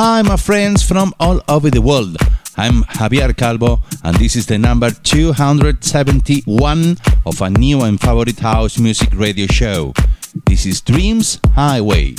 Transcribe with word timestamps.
Hi, 0.00 0.22
my 0.22 0.36
friends 0.36 0.84
from 0.84 1.12
all 1.18 1.42
over 1.48 1.70
the 1.70 1.82
world. 1.82 2.18
I'm 2.56 2.84
Javier 2.84 3.36
Calvo, 3.36 3.80
and 4.04 4.16
this 4.16 4.36
is 4.36 4.46
the 4.46 4.56
number 4.56 4.92
271 4.92 6.96
of 7.26 7.42
a 7.42 7.50
new 7.50 7.82
and 7.82 8.00
favorite 8.00 8.38
house 8.38 8.78
music 8.78 9.08
radio 9.12 9.48
show. 9.48 9.92
This 10.46 10.66
is 10.66 10.80
Dreams 10.82 11.40
Highway. 11.56 12.14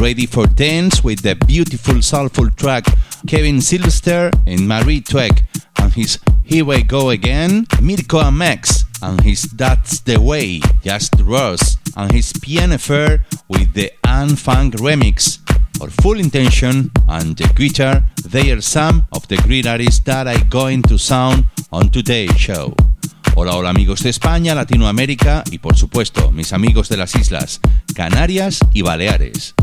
Ready 0.00 0.24
for 0.24 0.46
dance 0.46 1.04
with 1.04 1.20
the 1.20 1.34
beautiful 1.34 2.00
soulful 2.00 2.48
track 2.52 2.86
Kevin 3.26 3.60
Sylvester 3.60 4.30
and 4.46 4.66
Marie 4.66 5.02
Tweck 5.02 5.42
and 5.80 5.92
his 5.92 6.18
Here 6.42 6.64
We 6.64 6.84
Go 6.84 7.10
Again, 7.10 7.66
Mirko 7.82 8.20
and 8.20 8.38
Max 8.38 8.86
and 9.02 9.20
his 9.20 9.42
That's 9.42 10.00
the 10.00 10.18
Way, 10.18 10.62
Just 10.82 11.20
Ross 11.20 11.76
and 11.98 12.10
his 12.10 12.32
Piano 12.32 12.78
Fair 12.78 13.26
with 13.46 13.74
the 13.74 13.92
Unfunk 14.04 14.76
remix. 14.76 15.44
For 15.78 15.90
full 16.02 16.20
intention 16.20 16.90
and 17.08 17.36
the 17.36 17.48
guitar, 17.54 18.04
they 18.24 18.50
are 18.52 18.62
some 18.62 19.04
of 19.12 19.26
the 19.28 19.36
great 19.38 19.66
artists 19.66 20.00
that 20.04 20.26
are 20.26 20.44
going 20.48 20.82
to 20.82 20.98
sound 20.98 21.44
on 21.72 21.90
today's 21.90 22.36
show. 22.36 22.74
Hola, 23.34 23.56
hola 23.56 23.70
amigos 23.70 24.02
de 24.02 24.10
España, 24.10 24.54
Latinoamérica 24.54 25.42
y 25.50 25.58
por 25.58 25.76
supuesto 25.76 26.30
mis 26.30 26.52
amigos 26.52 26.88
de 26.88 26.96
las 26.96 27.16
islas 27.16 27.60
Canarias 27.94 28.60
y 28.72 28.82
Baleares. 28.82 29.54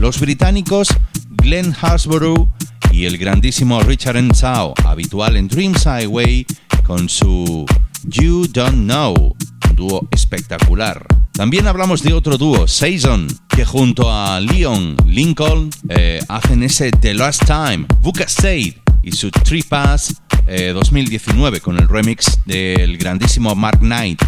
Los 0.00 0.18
británicos 0.18 0.88
Glenn 1.28 1.74
Harsborough 1.78 2.48
y 2.90 3.04
el 3.04 3.18
grandísimo 3.18 3.80
Richard 3.82 4.16
Ensao, 4.16 4.74
habitual 4.84 5.36
en 5.36 5.48
Dreams 5.48 5.84
Highway 5.84 6.46
con 6.86 7.08
su 7.08 7.66
You 8.04 8.46
Don't 8.50 8.84
Know, 8.84 9.36
un 9.68 9.76
dúo 9.76 10.08
espectacular. 10.10 11.06
También 11.32 11.66
hablamos 11.66 12.02
de 12.02 12.14
otro 12.14 12.38
dúo, 12.38 12.66
Saison, 12.66 13.26
junto 13.64 14.10
a 14.10 14.40
Leon 14.40 14.96
Lincoln 15.06 15.70
eh, 15.88 16.20
hacen 16.28 16.62
ese 16.62 16.90
The 16.90 17.14
Last 17.14 17.46
Time, 17.46 17.86
Buka 18.00 18.24
State 18.24 18.82
y 19.02 19.12
su 19.12 19.30
Tree 19.30 19.62
Pass 19.62 20.20
eh, 20.46 20.72
2019 20.74 21.60
con 21.60 21.78
el 21.78 21.88
remix 21.88 22.38
del 22.46 22.98
grandísimo 22.98 23.54
Mark 23.54 23.78
Knight 23.80 24.20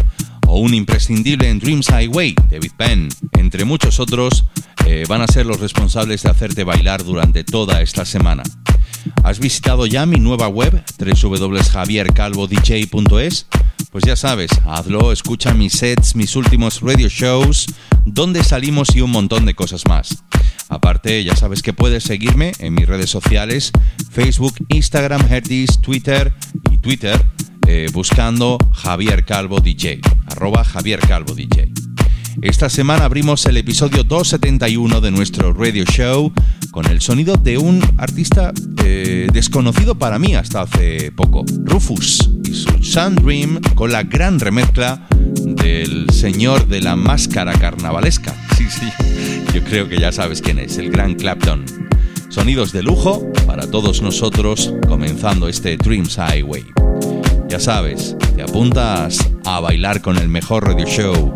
o 0.47 0.59
un 0.59 0.73
imprescindible 0.73 1.49
en 1.49 1.59
Dreams 1.59 1.89
Highway, 1.89 2.33
David 2.49 2.71
Penn, 2.77 3.09
entre 3.33 3.65
muchos 3.65 3.99
otros, 3.99 4.45
eh, 4.85 5.03
van 5.07 5.21
a 5.21 5.27
ser 5.27 5.45
los 5.45 5.59
responsables 5.59 6.23
de 6.23 6.29
hacerte 6.29 6.63
bailar 6.63 7.03
durante 7.03 7.43
toda 7.43 7.81
esta 7.81 8.05
semana. 8.05 8.43
¿Has 9.23 9.39
visitado 9.39 9.85
ya 9.85 10.05
mi 10.05 10.15
nueva 10.17 10.47
web, 10.47 10.81
www.javiercalvodj.es? 10.99 13.47
Pues 13.93 14.05
ya 14.05 14.15
sabes, 14.15 14.49
hazlo, 14.65 15.11
escucha 15.11 15.53
mis 15.53 15.73
sets, 15.73 16.15
mis 16.15 16.35
últimos 16.35 16.81
radio 16.81 17.07
shows, 17.09 17.67
dónde 18.05 18.43
salimos 18.43 18.95
y 18.95 19.01
un 19.01 19.11
montón 19.11 19.45
de 19.45 19.53
cosas 19.53 19.83
más. 19.87 20.23
Aparte, 20.67 21.23
ya 21.23 21.35
sabes 21.35 21.61
que 21.61 21.73
puedes 21.73 22.03
seguirme 22.03 22.53
en 22.57 22.73
mis 22.73 22.87
redes 22.87 23.11
sociales, 23.11 23.71
Facebook, 24.11 24.55
Instagram, 24.69 25.31
Herdis, 25.31 25.79
Twitter 25.79 26.33
y 26.71 26.79
Twitter, 26.79 27.23
eh, 27.67 27.85
buscando 27.93 28.57
Javier 28.73 29.25
Calvo 29.25 29.59
DJ, 29.59 30.01
arroba 30.25 30.63
Javier 30.63 30.99
Calvo 30.99 31.35
DJ. 31.35 31.92
Esta 32.41 32.69
semana 32.69 33.05
abrimos 33.05 33.45
el 33.45 33.57
episodio 33.57 34.03
271 34.03 35.01
de 35.01 35.11
nuestro 35.11 35.53
radio 35.53 35.85
show 35.85 36.33
con 36.71 36.85
el 36.87 36.99
sonido 36.99 37.35
de 37.35 37.57
un 37.57 37.81
artista 37.97 38.51
eh, 38.83 39.27
desconocido 39.31 39.95
para 39.95 40.17
mí 40.17 40.35
hasta 40.35 40.61
hace 40.61 41.11
poco, 41.11 41.45
Rufus 41.63 42.31
y 42.43 42.53
su 42.53 42.83
Sun 42.83 43.15
Dream 43.15 43.61
con 43.75 43.91
la 43.91 44.03
gran 44.03 44.39
remezcla 44.39 45.07
del 45.35 46.09
señor 46.09 46.67
de 46.67 46.81
la 46.81 46.95
máscara 46.95 47.53
carnavalesca. 47.53 48.35
Sí, 48.57 48.67
sí, 48.69 48.87
yo 49.53 49.63
creo 49.63 49.89
que 49.89 49.99
ya 49.99 50.11
sabes 50.11 50.41
quién 50.41 50.59
es, 50.59 50.77
el 50.77 50.91
gran 50.91 51.15
Clapton. 51.15 51.65
Sonidos 52.29 52.71
de 52.71 52.83
lujo 52.83 53.27
para 53.45 53.69
todos 53.69 54.01
nosotros 54.01 54.73
comenzando 54.87 55.49
este 55.49 55.75
Dreams 55.75 56.17
Highway. 56.17 56.65
Ya 57.49 57.59
sabes, 57.59 58.15
¿te 58.35 58.43
apuntas 58.43 59.17
a 59.43 59.59
bailar 59.59 60.01
con 60.01 60.17
el 60.17 60.29
mejor 60.29 60.67
radio 60.67 60.85
show 60.85 61.35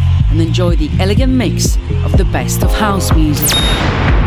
and 0.41 0.47
enjoy 0.47 0.75
the 0.75 0.89
elegant 0.99 1.31
mix 1.31 1.77
of 2.03 2.17
the 2.17 2.25
best 2.25 2.63
of 2.63 2.71
house 2.73 3.13
music. 3.13 4.20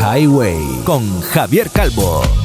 Highway 0.00 0.82
con 0.84 1.20
Javier 1.20 1.70
Calvo. 1.70 2.39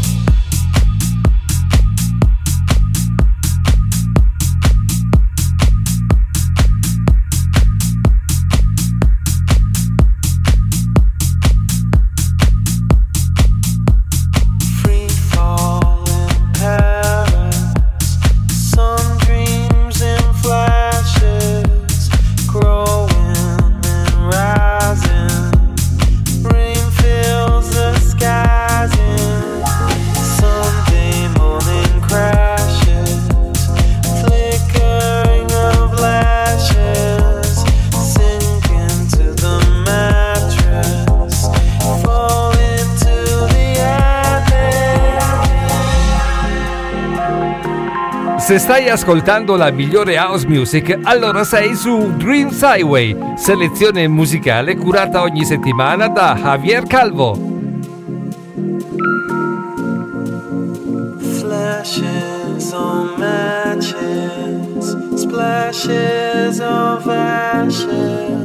Ascoltando 49.06 49.56
la 49.56 49.70
migliore 49.70 50.18
house 50.18 50.48
music, 50.48 50.98
allora 51.04 51.44
sei 51.44 51.76
su 51.76 52.12
Dreams 52.18 52.60
Highway, 52.60 53.16
selezione 53.38 54.08
musicale 54.08 54.76
curata 54.76 55.22
ogni 55.22 55.46
settimana 55.46 56.08
da 56.08 56.36
Javier 56.36 56.88
Calvo. 56.88 57.36
Flashes 61.20 62.72
on 62.72 63.14
matches, 63.20 64.98
splashes 65.14 66.60
of 66.60 67.08
ashes, 67.08 68.45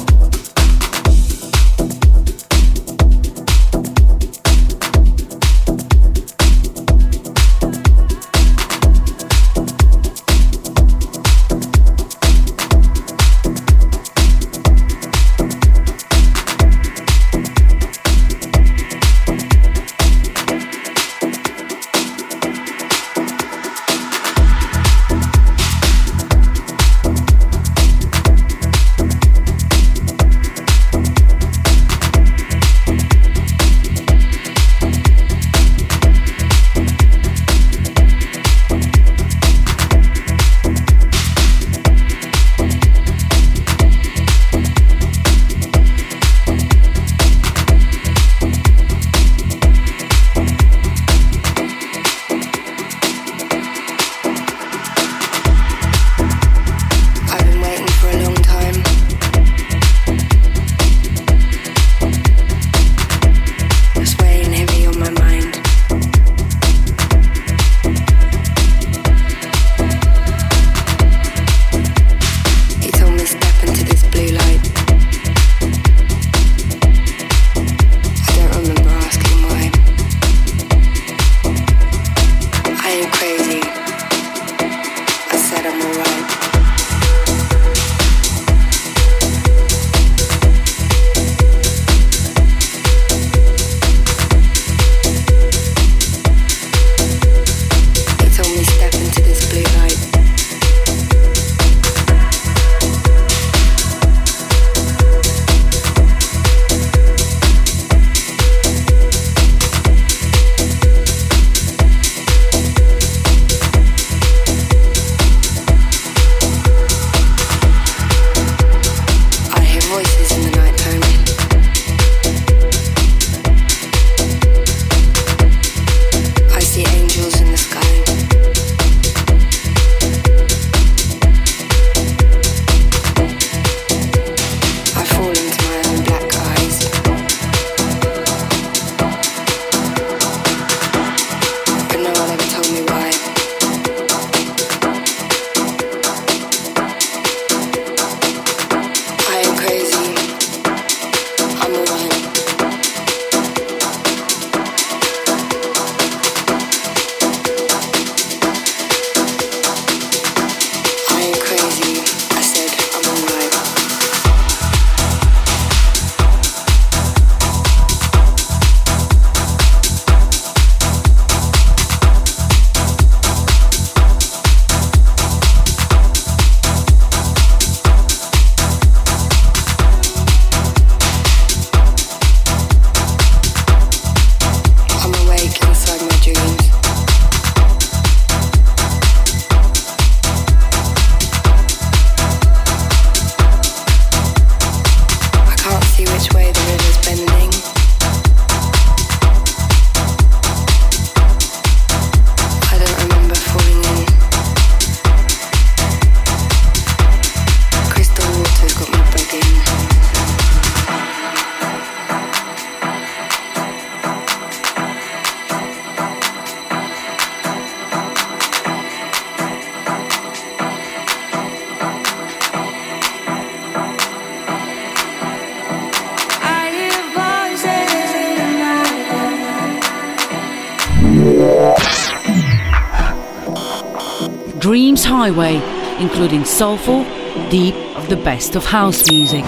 Highway, 235.31 235.61
including 236.01 236.43
soulful, 236.43 237.03
deep 237.49 237.75
of 237.95 238.09
the 238.09 238.17
best 238.17 238.57
of 238.57 238.65
house 238.65 239.09
music. 239.09 239.45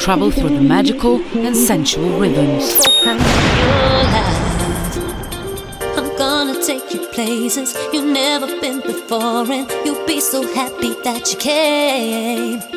travel 0.00 0.30
through 0.30 0.48
the 0.48 0.60
magical 0.62 1.20
and 1.36 1.54
sensual 1.54 2.18
rhythms. 2.18 2.80
I'm 5.94 6.08
gonna 6.16 6.60
take 6.64 6.94
you 6.94 7.06
places 7.08 7.76
you've 7.92 8.06
never 8.06 8.46
been 8.60 8.80
before, 8.80 9.44
and 9.52 9.70
you'll 9.84 10.06
be 10.06 10.20
so 10.20 10.42
happy 10.54 10.94
that 11.04 11.30
you 11.30 11.38
came. 11.38 12.69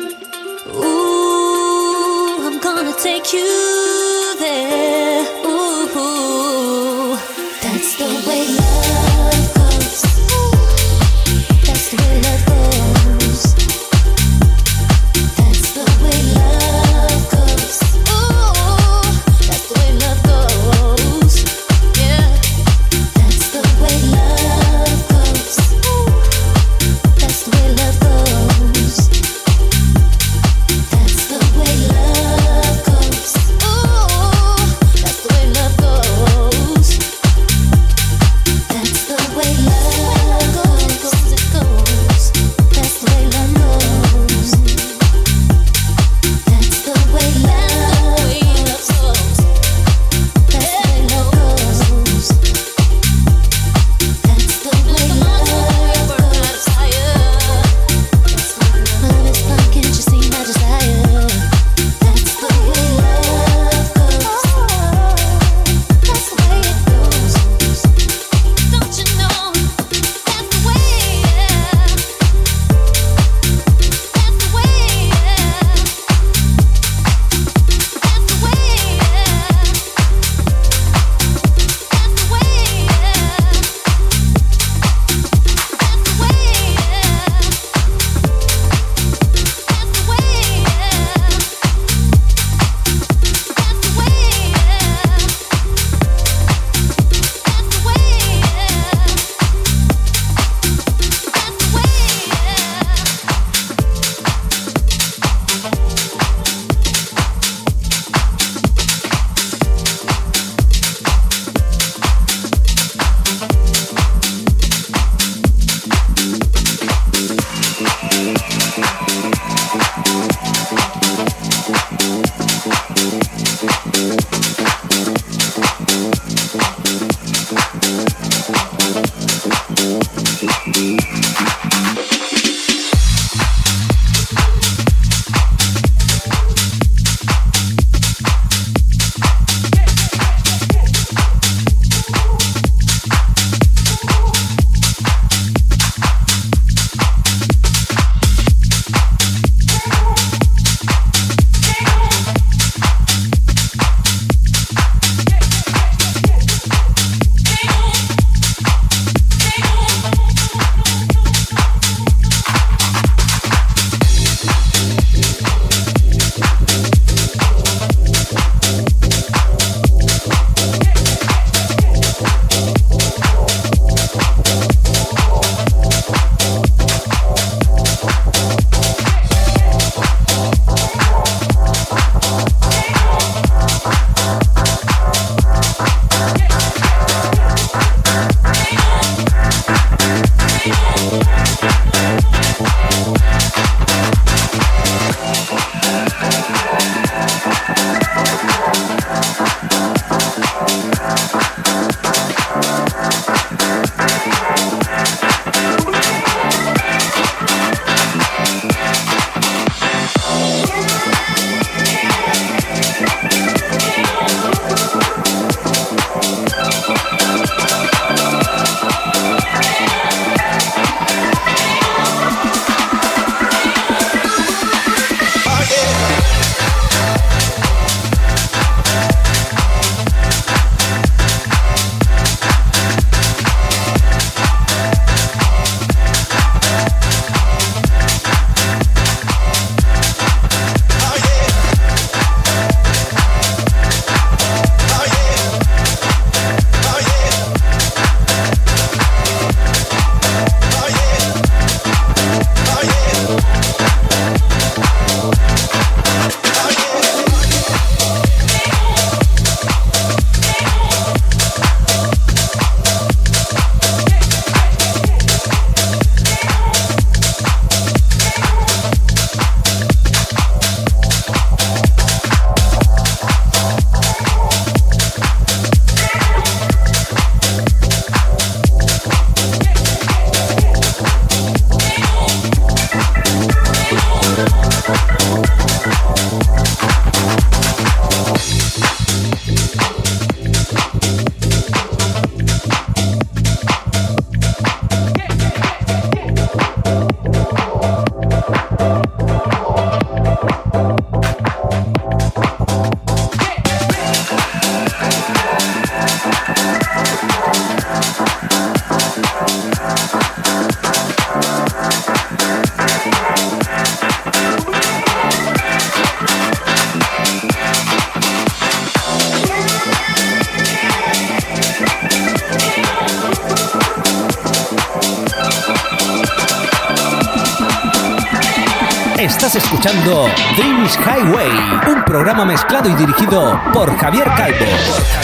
Y 332.88 332.94
dirigido 332.94 333.60
por 333.72 333.96
Javier 333.96 334.26
Calvo. 334.36 335.23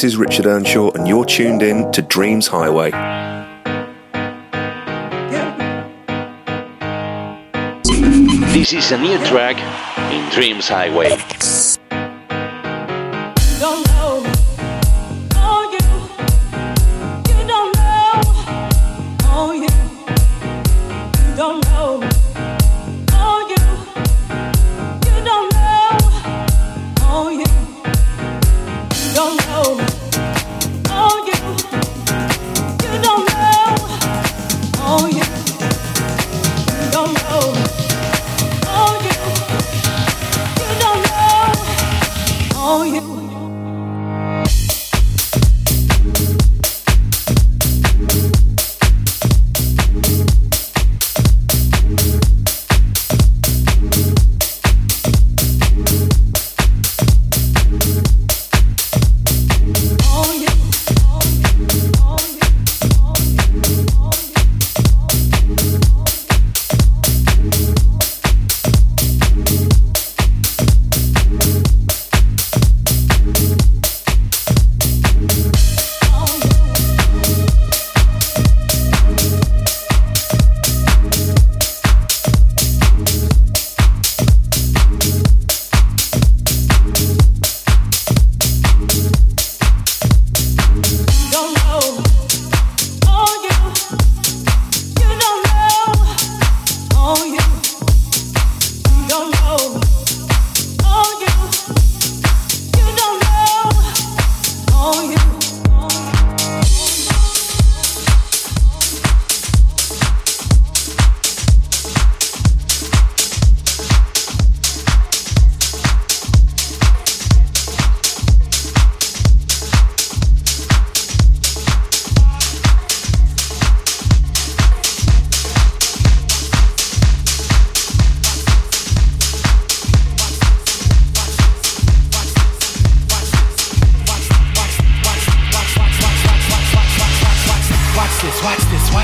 This 0.00 0.14
is 0.14 0.16
Richard 0.16 0.46
Earnshaw, 0.46 0.92
and 0.92 1.06
you're 1.06 1.26
tuned 1.26 1.60
in 1.60 1.92
to 1.92 2.00
Dreams 2.00 2.46
Highway. 2.46 2.90
This 8.54 8.72
is 8.72 8.92
a 8.92 8.98
new 8.98 9.18
track 9.26 9.58
in 10.10 10.26
Dreams 10.30 10.68
Highway. 10.68 11.10
don't 21.36 21.62
know 21.66 22.09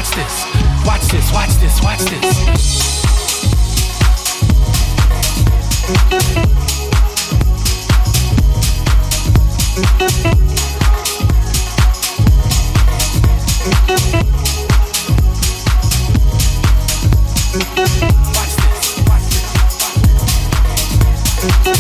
watch 0.07 0.15
this, 0.17 0.47
watch 0.87 1.03
this, 1.09 1.33
watch 1.33 1.51
this, 1.59 1.83
watch 1.83 1.99
this. 1.99 2.87
house 21.67 21.76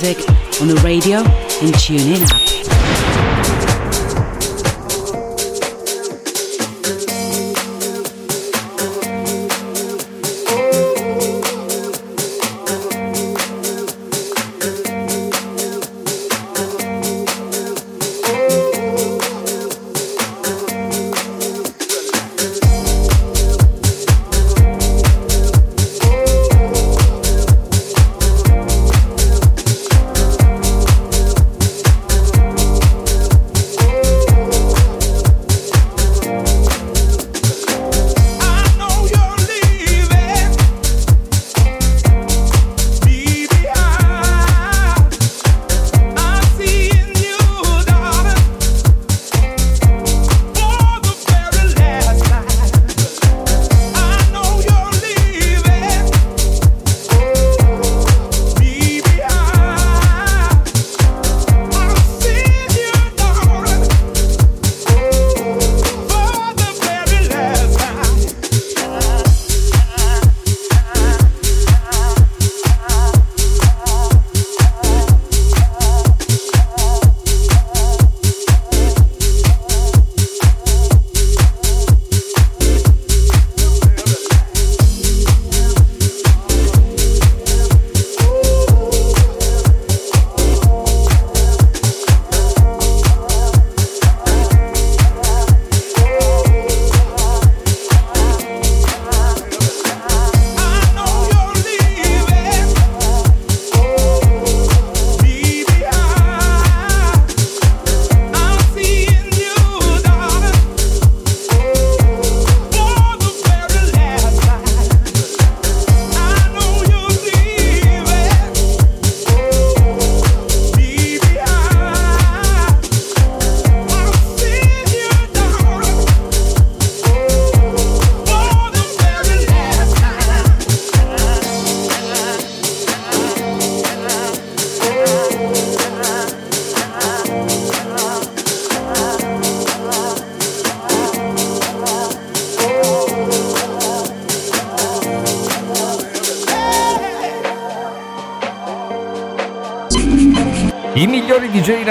music 0.00 0.28
on 0.60 0.68
the 0.68 0.80
radio 0.84 1.18
and 1.18 1.74
TuneIn 1.74 2.22
app. 2.22 2.47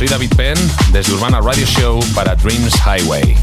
Soy 0.00 0.08
David 0.08 0.34
Penn 0.34 0.56
desde 0.92 1.12
Urbana 1.12 1.42
Radio 1.42 1.66
Show 1.66 2.00
para 2.14 2.34
Dreams 2.34 2.72
Highway. 2.86 3.36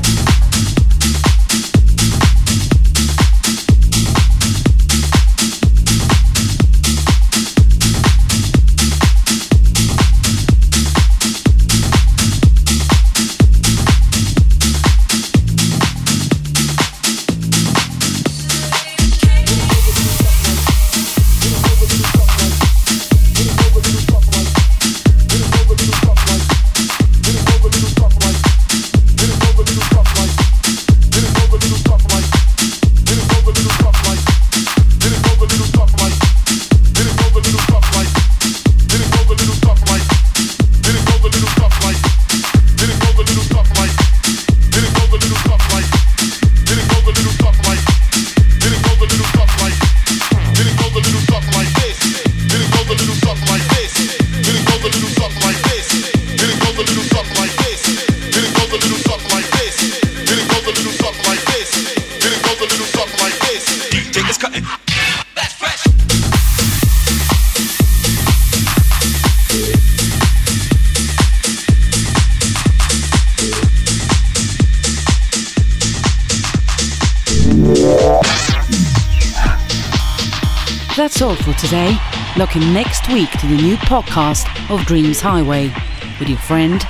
Week 83.13 83.31
to 83.31 83.47
the 83.47 83.55
new 83.55 83.75
podcast 83.77 84.45
of 84.73 84.85
Dreams 84.85 85.21
Highway 85.21 85.71
with 86.19 86.27
your 86.27 86.37
friend 86.39 86.85